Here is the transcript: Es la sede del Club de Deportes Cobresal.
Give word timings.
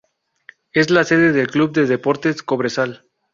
Es 0.71 0.89
la 0.89 1.03
sede 1.03 1.31
del 1.31 1.45
Club 1.51 1.73
de 1.73 1.85
Deportes 1.85 2.41
Cobresal. 2.41 3.05